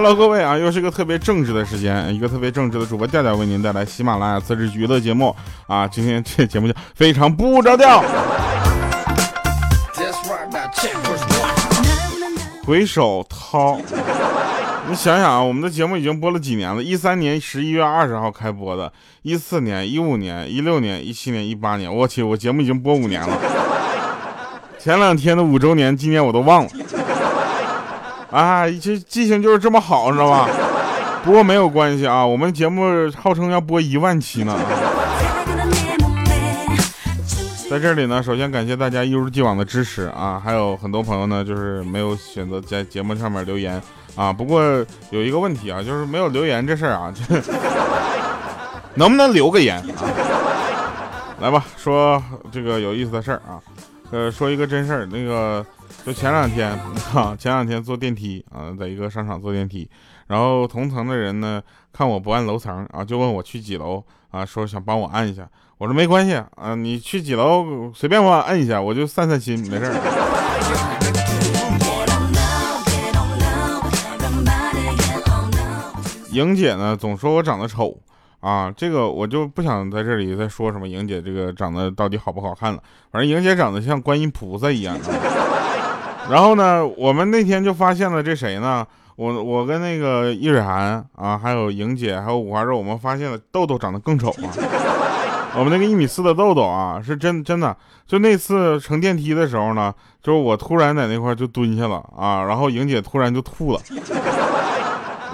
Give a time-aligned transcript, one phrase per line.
[0.00, 5.34] Hello，各位啊，又是一个特别正直的时间，一个特别正直的主播调调为您带来喜马拉雅自制娱乐节目
[5.66, 5.88] 啊。
[5.88, 8.00] 今天 这节目叫非常不着调。
[12.64, 13.80] 回首涛，
[14.88, 16.80] 你想想啊，我们的节目已经播了几年了？
[16.80, 23.36] 一三年十一月二十号开播的，一四年、一五年、一六年、一七年、一八年，我去，我节目已经播五年了。
[24.78, 26.70] 前两天的五周年纪念我都忘了。
[28.30, 30.48] 啊，这记性就是这么好，知道吧？
[31.24, 34.54] 不过没有关系啊，我们节目号称要播一万期呢。
[37.70, 43.80] 在这里呢，首先感谢大家一如既往的支持啊，还有很多朋友呢，就是没有选择在节目上面留言
[44.14, 44.32] 啊。
[44.32, 44.62] 不过
[45.10, 47.12] 有一个问题啊，就是没有留言这事儿啊，
[48.94, 50.04] 能不能留个言啊？
[51.40, 53.60] 来吧，说这个有意思的事儿啊，
[54.10, 55.64] 呃，说一个真事儿，那个。
[56.04, 56.70] 就前两天
[57.14, 59.86] 啊，前两天坐电梯啊，在一个商场坐电梯，
[60.26, 65.46] 然后同层的人呢看我不按楼层啊，就问我去几楼啊，说想帮我按一下。
[65.76, 69.94] 我说没关系啊，你去几楼随便我按一下，我就散散心，没事儿。
[76.32, 77.98] 莹姐呢总说我长得丑
[78.40, 82.82] 啊，这个我就不想在这里再说什么莹姐这个长得到底好不好看了，
[83.12, 84.96] 反正莹姐长得像观音菩萨一样。
[86.30, 88.86] 然后呢，我们那天就发现了这谁呢？
[89.16, 94.46] 我我跟那个易水寒啊，还有莹姐，还有五花肉，我们发现了豆豆长得更丑啊。
[95.58, 97.76] 我们那个一米四的豆豆啊，是真真的。
[98.06, 103.80] 就那次乘电梯的时候呢，就是我突然在那块就蹲下了啊，然后莹姐突然就吐了，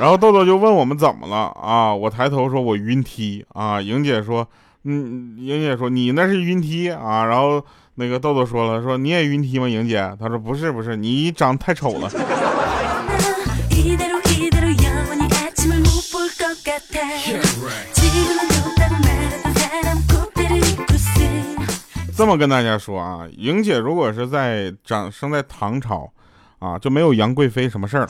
[0.00, 1.94] 然后豆豆就问我们怎么了啊？
[1.94, 4.46] 我抬头说我晕梯啊，莹姐说
[4.84, 7.62] 嗯，莹姐说你那是晕梯啊，然后。
[7.96, 10.16] 那个豆豆说了，说你也晕梯吗，莹姐？
[10.18, 12.10] 他说不是不是，你长太丑了。
[22.16, 26.10] 这么跟大家说啊，莹姐如果是在长生在唐朝，
[26.58, 28.08] 啊就没有杨贵妃什么事儿，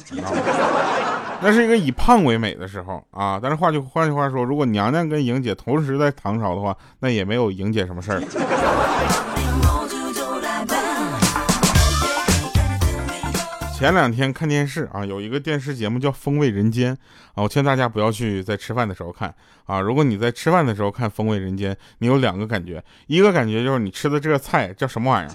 [1.42, 3.38] 那是一个以胖为美的时候啊。
[3.42, 9.33] 但是话就换句话说，如果娘娘跟莹姐同时在唐朝的话，那也没有莹姐什么事儿。
[13.84, 16.94] 前两天看电视啊，有一个电视节目叫《风味人间》
[17.34, 19.34] 啊，我劝大家不要去在吃饭的时候看
[19.66, 19.78] 啊。
[19.78, 25.34] 如果你在吃饭的时候看《风味人间》，你有两个感觉，一个感觉就是你吃的这个菜叫什么玩意儿？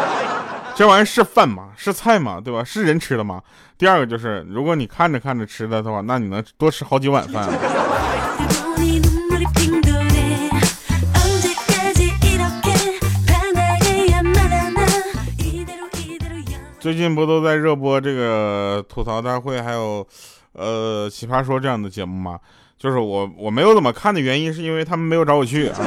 [0.74, 1.68] 这玩意儿是饭吗？
[1.76, 2.40] 是菜吗？
[2.42, 2.64] 对吧？
[2.64, 3.42] 是人吃的吗？
[3.76, 7.46] 第二个就是，如果你看着看着吃的的话，那你能多吃好几碗饭。
[16.86, 20.06] 最近不都在热播这个吐槽大会，还有，
[20.52, 22.38] 呃，奇葩说这样的节目吗？
[22.78, 25.80] 就是我我没有怎么看的原因，是因为他们没有找我去啊。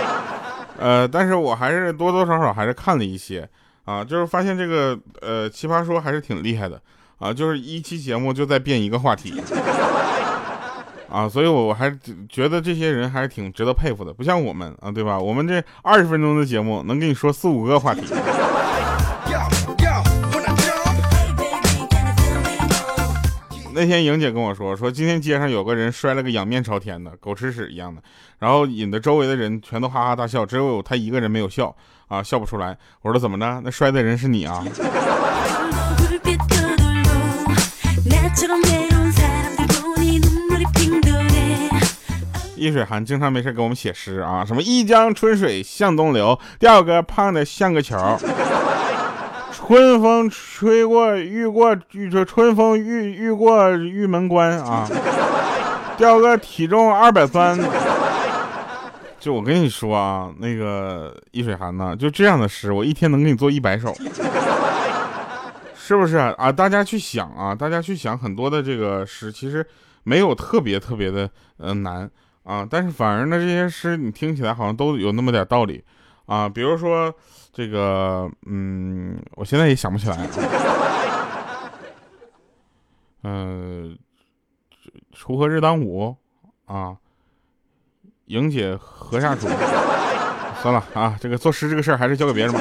[0.80, 3.46] 呃，但是我还是多多少少还是看了一些
[3.84, 6.80] 啊，就是发现这个呃奇葩说还是挺厉害的
[7.18, 9.34] 啊，就是一期节目就在变一个话题
[11.12, 11.94] 啊，所以我我还
[12.30, 15.18] 觉得这些人还是挺值得佩服的，不像我们啊，对吧？
[15.18, 18.06] 我们这二十分钟的节目能跟你说四五个话题。
[23.80, 28.02] 那天莹姐跟我说，说今天街上有个人摔了个仰面朝天的狗吃屎一样的，
[28.38, 31.74] 然后引得周围的人全都哈哈大笑，只有他一个人没有笑
[32.08, 32.76] 啊，笑不出来。
[33.00, 33.62] 我说怎么的？
[33.64, 34.62] 那摔的人是你啊？
[42.54, 47.96] 易水寒经常没事给我们写诗啊，什么一江春水向东流，第二个胖的像个球。
[49.70, 54.84] 春风吹过，遇过遇这春风遇遇过玉门关啊，
[55.96, 57.56] 掉个体重二百三。
[59.20, 63.94] 就我跟你说啊，那个易水寒呢，就这样的诗，我一天能给你做一百首，
[65.72, 66.50] 是不是啊？
[66.50, 69.64] 大家去想啊，大家去想很多的这个诗，其实
[70.02, 72.10] 没有特别特别的呃难
[72.42, 75.84] 啊，但是反而呢，这些诗你听起来好像都有那么点道理
[76.30, 77.12] 啊，比如说。
[77.52, 80.16] 这个，嗯，我现在也想不起来。
[83.24, 83.98] 嗯，
[85.12, 86.16] 锄禾日当午，
[86.64, 86.96] 啊，
[88.26, 89.48] 莹姐禾下土。
[90.62, 92.60] 算了啊，这个作诗这个事儿还是交给别人吧。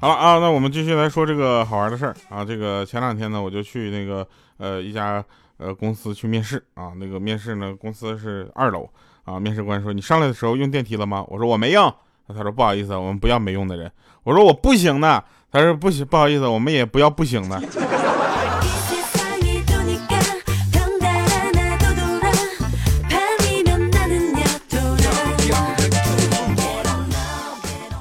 [0.00, 2.44] 好了啊，那我们继续来说这个好玩的事儿啊。
[2.44, 5.24] 这个前两天呢，我就去那个呃一家
[5.58, 6.92] 呃公司去面试啊。
[6.96, 8.88] 那个面试呢，公司是二楼。
[9.28, 9.38] 啊！
[9.38, 11.94] 面试官说：“你上来的时候用电梯了吗？”我说：“我没用。”
[12.26, 13.92] 他说：“不好意思，我们不要没用的人。”
[14.24, 15.22] 我说：“我不行的。”
[15.52, 17.60] 他说不行，不好意思，我们也不要不行的。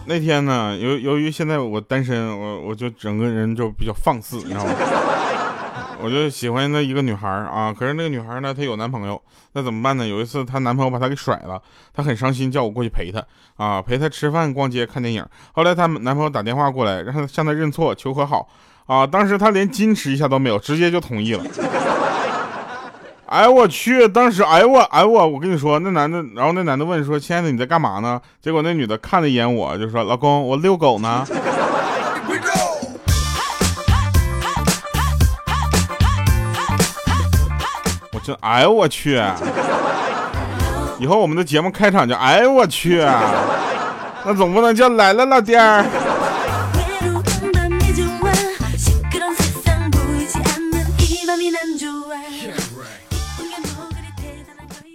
[0.05, 4.71] 那天呢，由由于现在我单身，我我就整个人就比较放肆，你知道吗？
[6.07, 9.21] 我就喜欢那一个女孩啊，可是那个女孩呢，她有男朋友，
[9.51, 10.07] 那怎么办呢？
[10.07, 11.61] 有一次她男朋友把她给甩了，
[11.93, 13.21] 她很伤心，叫我过去陪她
[13.57, 15.25] 啊，陪她吃饭、逛街、看电影。
[15.51, 18.47] 后来她男朋友打电话过来，让她向她认错、求和好
[18.85, 19.05] 啊。
[19.05, 21.43] 当时她连矜持一下都没有，直接就同意了。
[23.25, 31.27] 哎我去，当时哎我哎我，我跟你说那男的，然后那男的问说：“亲爱的，你在干嘛呢？”结果那女的看了一眼我，就说：“老公，我遛狗呢。”
[38.35, 39.21] 哎呦我去！
[40.99, 42.97] 以后我们的节目开场就哎呦我去，
[44.25, 45.85] 那总不能叫来了老弟儿。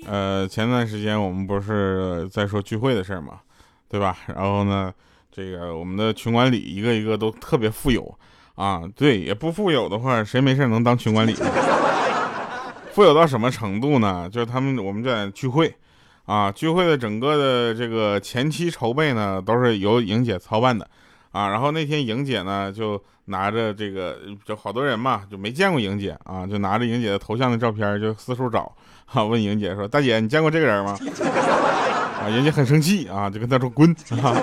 [0.07, 3.35] 呃，前段时间我们不是在说聚会的事儿嘛，
[3.89, 4.17] 对吧？
[4.27, 4.93] 然后呢，
[5.35, 8.15] 这个我们的群管理一个一个都特别富有
[8.57, 11.35] 啊，对，也不富有的话，谁没事能当群管理？
[12.93, 14.29] 富有到什么程度呢？
[14.31, 15.75] 就是他们，我们在聚会，
[16.27, 20.87] 啊，聚会的整个的这个前期筹备呢，都是由莹姐操办的，
[21.31, 28.71] 啊，然后那天莹姐呢就拿着这个，就好多人嘛，就没见过莹姐啊，就拿着莹姐的头像的照片就四处找，
[29.07, 30.95] 啊，问莹姐说：“大姐，你见过这个人吗？”
[32.21, 33.91] 啊，莹姐很生气啊，就跟他说：“滚！”
[34.23, 34.37] 啊，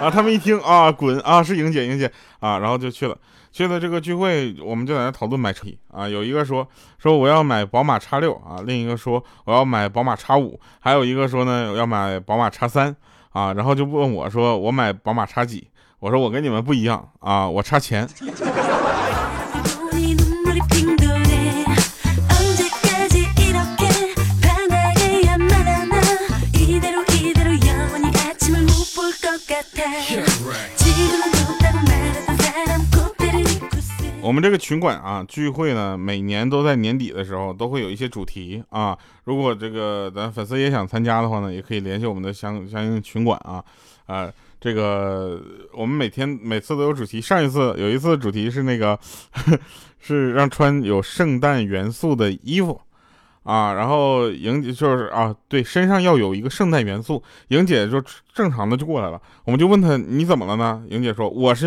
[0.00, 3.14] 啊，他们一听啊，滚啊，是莹姐，莹姐啊，然后就去了。
[3.52, 6.08] 现在这个聚会，我们就在那讨论买车啊。
[6.08, 6.66] 有一个说
[6.98, 12.94] 说我要买宝马叉六啊，另一个说我要买宝马叉五，还有一个说呢要买宝马叉三
[13.30, 13.52] 啊。
[13.52, 15.66] 然后就问我说我买宝马叉几？
[15.98, 18.08] 我说我跟你们不一样啊，我差钱。
[34.30, 38.96] 我们这个群管啊，聚会呢，每年都在年底的时候都会有一些主题啊。
[39.24, 43.60] 如果这个咱粉丝也想参加的话呢，也可以联系我们的相相应群管啊。
[44.06, 45.42] 啊，这个
[45.72, 47.20] 我们每天每次都有主题。
[47.20, 48.96] 上一次有一次主题是那个
[49.98, 52.80] 是让穿有圣诞元素的衣服
[53.42, 57.20] 啊，然后莹姐就是啊，对，身上要有一个圣诞元素。
[57.48, 58.00] 莹姐就
[58.32, 60.84] 正常的就过来了，我们就问她你怎么了呢？
[60.88, 61.66] 莹姐说我是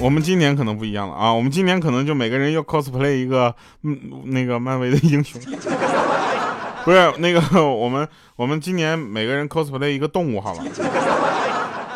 [0.00, 1.14] 我们今年可能不一样了。
[1.14, 1.32] 啊！
[1.32, 5.40] 我们今年可能就每个人要 cosplay 一个，嗯，那个漫威的英雄，
[6.84, 10.62] 不是那个我们我们今年每个人 cosplay 一个动物，好了。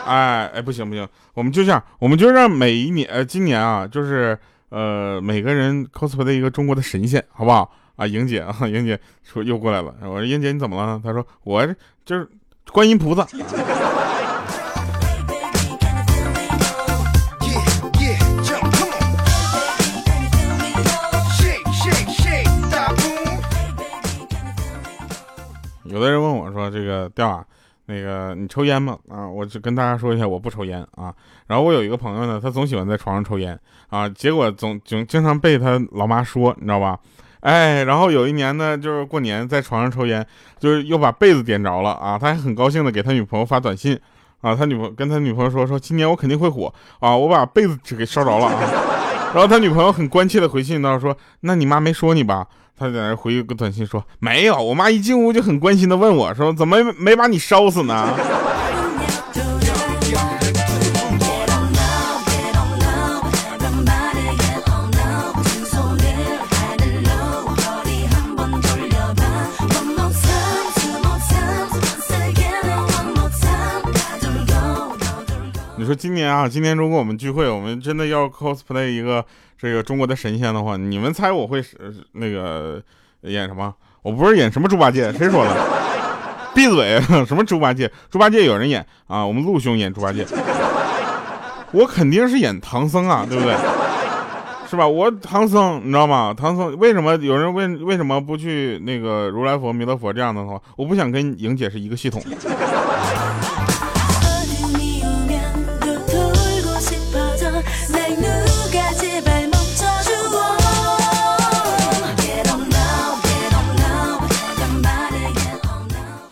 [0.06, 4.38] 哎哎，不行不行，我们就这样，我们就让每一年呃今年啊，就是
[4.70, 7.70] 呃每个人 cosplay 一个中国的神仙，好不好？
[7.98, 9.92] 啊，莹姐啊，莹姐说又过来了。
[10.02, 11.00] 我说莹姐你怎么了？
[11.02, 11.66] 她说我
[12.04, 12.28] 就是
[12.70, 13.26] 观音菩萨。
[25.82, 27.44] 有的人问我说：“这个调啊，
[27.86, 31.12] 那个你抽烟吗？”啊，我就跟大家说一下，我不抽烟啊。
[31.48, 33.58] 然后我有一个朋友呢，他总喜欢在床上抽烟
[33.88, 36.96] 啊，结果总总经常被他老妈说，你知道吧？
[37.40, 40.26] 哎，然后有一年呢，就是过年在床上抽烟，
[40.58, 42.18] 就是又把被子点着了啊！
[42.18, 43.98] 他还很高兴的给他女朋友发短信
[44.40, 48.60] 啊，他女朋友跟他女朋友说说今年我肯定会火啊，我把被子纸给烧着了啊！
[49.34, 52.46] 然后他女朋友很关切的回信到说，那你妈没说你吧？
[52.76, 58.14] 他在那回一个短信说没有，我妈一进屋就很关心的问我说怎么没把你烧死呢？
[75.88, 79.24] 说今年啊，今年如果我们聚会，我们真的要 cosplay 一个
[79.56, 81.78] 这个中国的神仙的话，你们猜我会是
[82.12, 82.78] 那个
[83.22, 83.74] 演什么？
[84.02, 85.56] 我不是演什么猪八戒，谁说的？
[86.54, 87.00] 闭嘴！
[87.24, 87.90] 什么猪八戒？
[88.10, 90.26] 猪八戒有人演啊，我们陆兄演猪八戒，
[91.72, 93.56] 我肯定是演唐僧啊，对不对？
[94.68, 94.86] 是吧？
[94.86, 96.34] 我唐僧，你知道吗？
[96.36, 100.60] 唐僧为什么有人问为什么不去那个如来佛、弥勒佛这样的话？
[100.76, 102.22] 我不想跟莹姐是一个系统。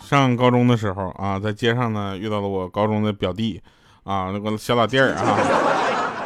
[0.09, 3.61] 上高中的时候啊，在街上呢遇到了我高中的表弟
[4.03, 5.37] 啊，那个小老弟儿啊。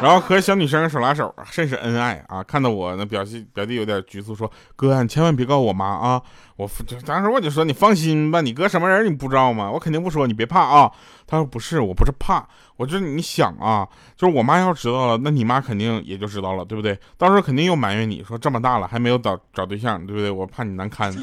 [0.00, 2.42] 然后和小女生手拉手，甚是恩爱啊！
[2.42, 6.20] 看到我那表弟表弟有点局促，说：“哥，你千万别告我妈啊！”
[6.58, 6.68] 我
[7.06, 9.70] 当时我就说：“你放心吧，你哥什么人你不知道吗？
[9.70, 10.90] 我肯定不说，你别怕啊。”
[11.24, 12.44] 他说：“不是，我不是怕，
[12.76, 16.98] 我就是你想啊，就是我妈要知道了，那你妈肯定也就知道了，对不对？
[17.16, 20.28] 到时候肯定又埋怨你说这么大了还没有找找对象，对不对？
[20.28, 21.14] 我怕你难堪。”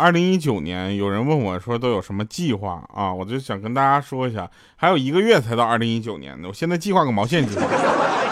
[0.00, 3.12] 二零一九年，有人问我说都有什么计划啊？
[3.12, 7.66] 我就想跟大家说一下，还有一个月才到二零一九年呢，我现在计划个毛线计划？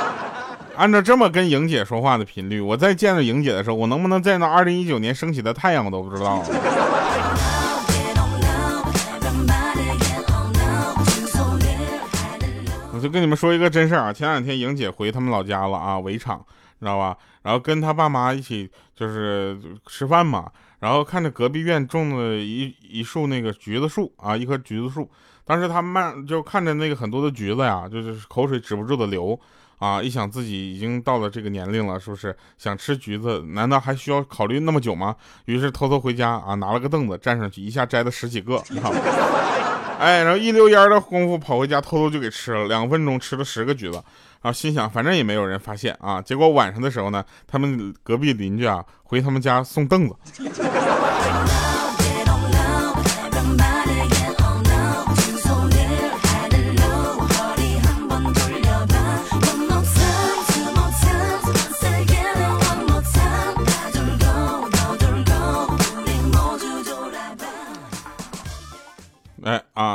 [0.79, 6.43] 按照这么跟莹姐说话的频率，我再见到莹姐的时候，我能不能见到二零一九年升起的太阳，我都不知道。
[12.95, 16.43] 我就跟你们说一个真事儿啊，前两天莹姐回他们老家了啊，围场，
[16.81, 17.15] 知道吧？
[17.43, 20.51] 然后跟他爸妈一起就是吃饭嘛。
[20.81, 25.11] 然后看着隔壁院种的一一树那个橘子树啊，一棵橘子树。
[25.45, 29.39] 当时他慢就看着那个很多的橘子呀，就是口水止不住的流
[29.79, 30.03] 啊。
[30.03, 33.43] 一想自己已经到了这个年龄了，是不是想吃橘子？
[33.55, 35.17] 难道还需要考虑那么久吗？
[35.47, 38.63] 于是偷偷回家啊，拿了个凳子站上去，一下摘了十几个。
[39.99, 42.69] 哎，然后一溜烟的功夫跑回家，偷偷就给吃了。
[42.69, 46.23] 两分钟吃了十个橘子，然后心想反正也没有人发现啊。
[46.23, 50.15] 结果晚上的时候呢，他们隔壁邻居啊回他们家送凳子。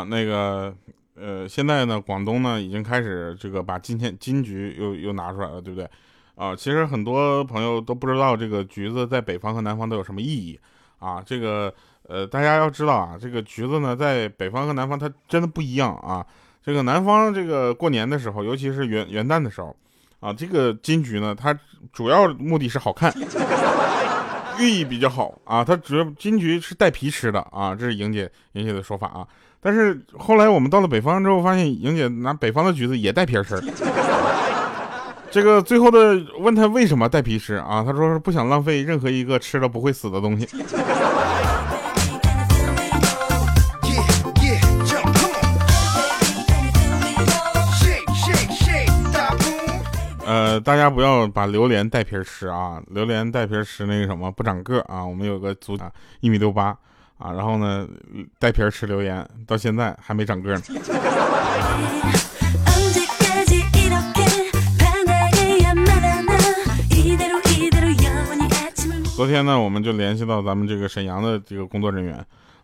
[0.04, 0.74] 那个，
[1.16, 5.90] 呃，现在呢，广东呢已经开始这个把金天金桔又又拿出来了，对不对？
[6.36, 10.60] 啊，其实很多朋友都不知道这个橘子在北方和南方都有什么意义
[10.98, 11.22] 啊。
[11.24, 11.74] 这个，
[12.08, 16.26] 呃，大家要知道啊，这个橘子呢在北方和南方它真的不一样啊。
[16.64, 19.76] 这个南方这个过年的时候，尤其是元元旦的时候，
[20.20, 21.58] 啊，这个金桔呢，它
[21.92, 23.14] 主要目的是好看。
[24.60, 29.28] 寓意比较好啊，它主要金桔是带皮吃的啊，这是莹姐莹姐的说法啊。
[29.64, 33.64] 但是后来我们到了北方之后，发现莹姐拿北方的橘子也带皮吃。
[35.32, 37.84] 这个最后的问他为什么带皮吃啊？
[37.84, 40.48] 他说是不想浪费任何一个吃了不会死的东西。
[50.26, 52.82] 呃，大家不要把榴莲带皮吃啊！
[52.88, 55.06] 榴莲带皮吃那个什么不长个啊！
[55.06, 55.78] 我们有个足
[56.22, 56.76] 一米六八
[57.24, 57.88] 啊，然后呢
[58.38, 60.62] 带皮儿吃榴莲，到现在还没长个呢。
[69.16, 72.14] 昨天呢，我们就联系到咱们这个沈阳的这个工作人员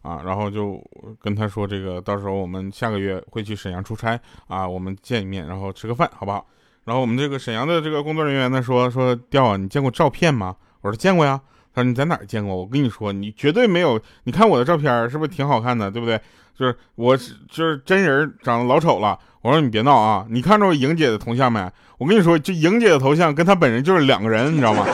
[0.01, 0.83] 啊，然后就
[1.21, 6.45] 跟他说，这个到时候我们下个月会去沈阳出差啊，我们见一面，然后吃个饭，好不好？
[6.83, 10.53] 然后我们这个沈阳的这个工作人员呢说说调啊，你见过照片吗？
[10.81, 11.39] 我说见过呀。
[11.83, 12.55] 你在哪儿见过？
[12.55, 13.99] 我跟你说，你绝对没有。
[14.23, 15.89] 你看我的照片是不是挺好看的？
[15.89, 16.19] 对不对？
[16.57, 19.17] 就是我就是真人长得老丑了。
[19.41, 20.25] 我说你别闹啊！
[20.29, 21.71] 你看着我莹姐的头像没？
[21.97, 24.85] 我跟你说，就莹姐的头像跟她本人就是两个人，你知道吗？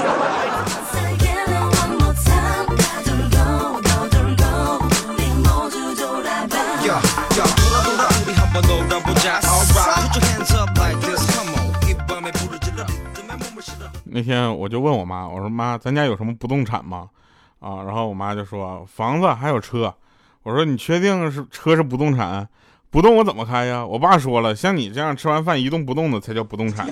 [14.26, 17.08] 天我就问我妈，我说妈，咱家有什么不动产吗？
[17.60, 19.94] 啊，然后我妈就说房子还有车。
[20.42, 22.48] 我说你确定是车是不动产？
[22.90, 23.86] 不动我怎么开呀？
[23.86, 26.88] 我爸说了，像你这样吃完饭一动不动的才叫不动产。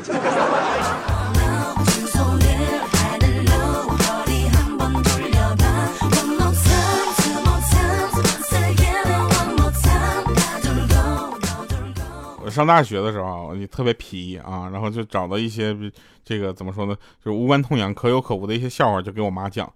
[12.54, 15.76] 上大学的时候你特别皮啊，然后就找到一些
[16.24, 19.68] 这个怎么说呢，就是无关痛痒、可有可无的一些笑话，就给我妈讲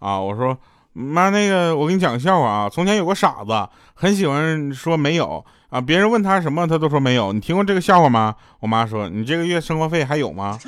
[0.00, 0.20] 啊。
[0.20, 0.56] 我说
[0.92, 2.68] 妈，那个我给你讲个笑话啊。
[2.68, 7.32] 从前有个傻子，很喜欢说没有啊，别人问他什么，他都说没有。
[7.32, 8.34] 你听过这个笑话吗？
[8.60, 10.58] 我妈说你这个月生活费还有吗？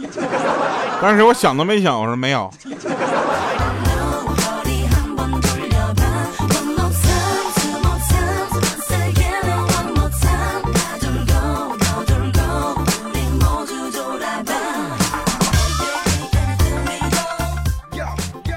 [1.02, 2.50] 当时我想都没想，我说没有。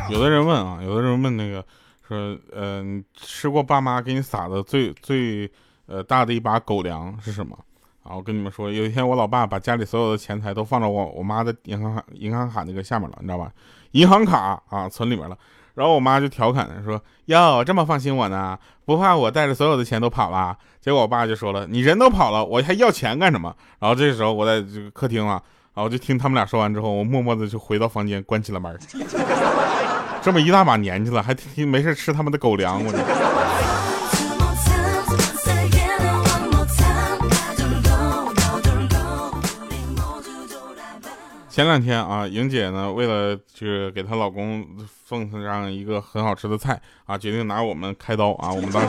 [0.10, 1.64] 有的人问啊，有的人问那个
[2.08, 5.50] 说，嗯，吃过爸妈给你撒的最最，
[5.88, 7.58] 呃大的一把狗粮是什么？
[8.04, 13.52] 啊，我跟你们说，有一天我老爸把家里所有的钱财都放到我我妈的银行卡银行卡那个下面了，你知道吧？
[13.92, 15.38] 银行卡啊存里面了。
[15.76, 18.58] 然后我妈就调侃说：“哟，这么放心我呢？
[18.84, 25.42] 不怕我带着所有的钱都跑了？”结果我爸就说了：“你人都跑了，我还要钱干什么？”然后这时候我在这个客厅啊，
[25.74, 28.78] 然后就听他们俩说完之后，我默默的就回到房间关起了门。
[30.22, 32.92] 这么一大把年纪了，还听没事吃他们的狗粮，我。
[41.50, 44.66] 前两天啊，莹姐呢，为了就是给她老公
[45.06, 48.50] 奉上一个很好吃的菜啊，决定拿我们开刀啊。
[48.50, 48.88] 我们当时，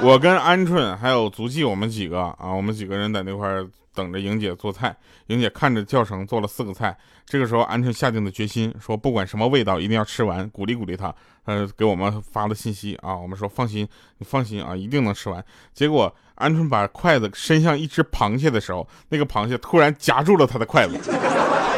[0.00, 3.48] 我跟鹌鹑还有足迹，我们几个啊，我们几个人在那块
[3.94, 4.96] 等着莹姐做菜。
[5.26, 11.12] 莹姐看着教程做了四个菜，这个时候鹌鹑下定了决心，说不管什么味道，一定要吃完，鼓励鼓励他。
[11.46, 13.88] 呃，给我们发了信息啊，我们说放心，
[14.18, 15.44] 你放心啊，一定能吃完。
[15.74, 21.12] 结果鹌鹑把筷子伸向一只螃蟹的时候，那个螃蟹突然夹住了他的筷子。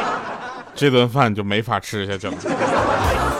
[0.75, 3.30] 这顿饭就没法吃下去了。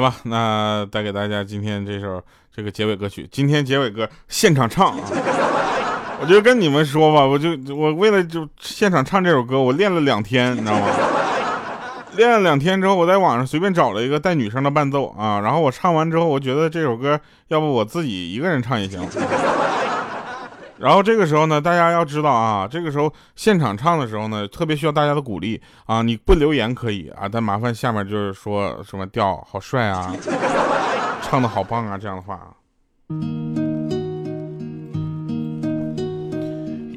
[0.00, 2.22] 吧，那带给大家今天这首
[2.54, 3.28] 这个结尾歌曲。
[3.30, 5.04] 今天结尾歌现场唱啊！
[6.20, 10.86] 我就跟你们说吧，我就我为了就现场唱这首歌，我练了两天，你知道吗？
[12.16, 19.00] 练了两天之后，我在网上随便找了一个带女生的伴奏啊，然后我唱完之后，我觉得这首歌要不我自己一个人唱也行。
[20.80, 26.00] 然后这个时候呢，大家要知道啊，这个时候现场唱的时候呢，特别需要大家的鼓励啊！
[26.00, 30.10] 你不留言可以啊，但麻烦下面就是说什么调好帅啊，
[31.20, 32.40] 唱的好棒啊这样的话。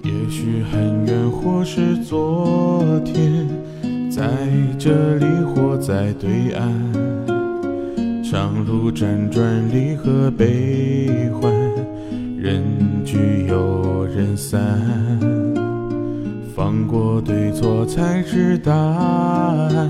[0.02, 3.46] 也许很远或是昨天，
[4.10, 4.24] 在
[4.80, 11.52] 这里或在对岸，长路辗转离合悲欢。
[12.44, 12.62] 人
[13.06, 14.60] 聚又人散，
[16.54, 19.90] 放过对错才知答案。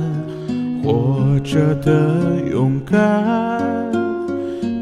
[0.83, 3.91] 活着的勇敢，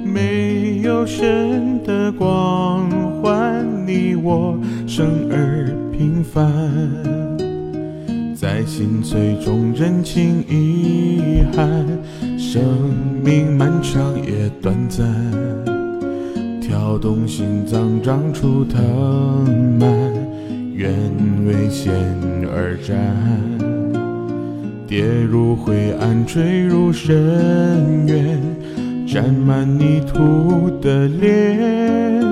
[0.03, 2.89] 没有神的光
[3.21, 6.51] 环，你我生而平凡，
[8.35, 11.87] 在心碎中认清遗憾。
[12.37, 12.61] 生
[13.23, 15.70] 命漫长也短暂。
[16.71, 18.81] 跳动心脏长出藤
[19.77, 19.89] 蔓，
[20.73, 20.89] 愿
[21.45, 21.91] 为险
[22.47, 22.97] 而战。
[24.87, 28.39] 跌入灰暗，坠入深渊，
[29.05, 32.23] 沾满泥土的脸，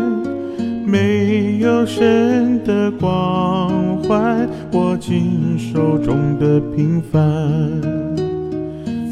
[0.85, 7.98] 没有神的光环，握紧手中的平凡。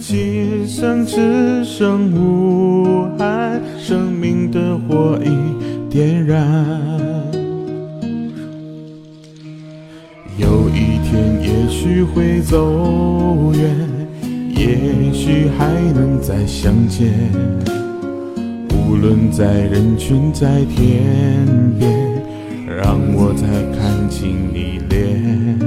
[0.09, 6.41] 今生只剩无憾，生命的火已点燃。
[10.37, 13.75] 有一天也许会走远，
[14.55, 17.11] 也许还能再相见。
[18.71, 21.45] 无论在人群在天
[21.77, 21.91] 边，
[22.65, 23.45] 让我再
[23.77, 25.66] 看清你脸。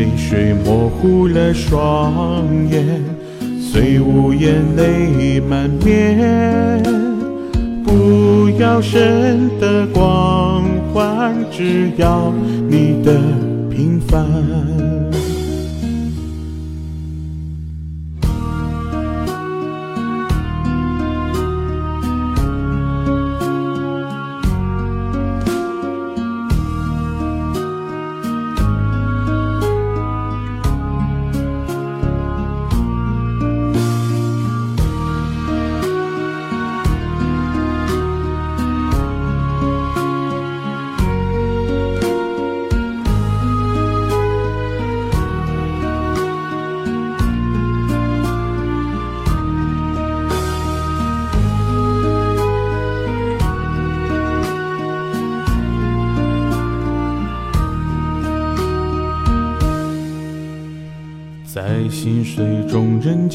[0.00, 3.04] 泪水模糊了双眼，
[3.60, 6.82] 虽无言泪满面。
[7.84, 12.32] 不要神的光环，只要
[12.66, 13.20] 你的
[13.68, 14.89] 平凡。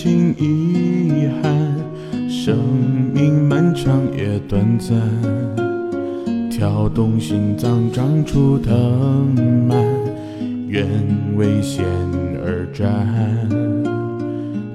[0.05, 2.55] 中认清遗憾，生
[3.11, 4.95] 命漫长也短暂，
[6.51, 9.33] 跳动心脏长出藤
[9.67, 9.83] 蔓，
[10.67, 10.85] 愿
[11.35, 11.83] 为险
[12.45, 13.49] 而战，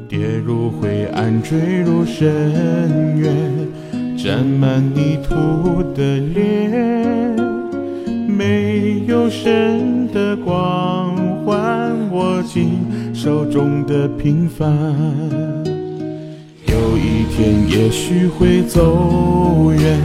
[0.08, 3.32] 跌入灰暗，坠入深渊，
[4.18, 7.38] 沾满泥土的脸。
[8.26, 11.14] 没有神的光
[11.44, 12.80] 环，我紧
[13.22, 14.66] 手中的平凡。
[16.64, 20.00] 有一天也许会走远，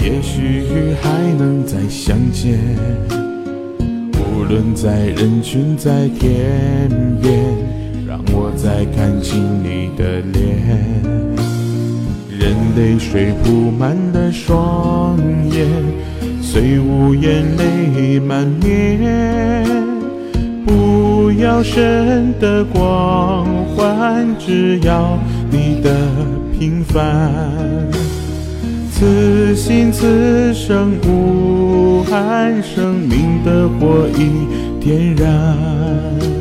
[0.00, 0.62] 也许
[1.02, 2.56] 还能再相见。
[4.14, 6.88] 无论在人群在天
[7.20, 7.42] 边，
[8.06, 11.02] 让我再看清你的脸。
[12.38, 15.18] 任泪水铺满了双
[15.50, 15.66] 眼，
[16.40, 19.87] 虽无言泪满面。
[21.28, 23.44] 不要神的光
[23.76, 25.18] 环，只要
[25.50, 25.90] 你的
[26.58, 27.30] 平凡。
[28.90, 36.37] 此心此生无憾，生命的火已点燃。